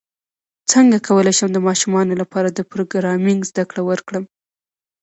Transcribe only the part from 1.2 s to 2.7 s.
شم د ماشومانو لپاره د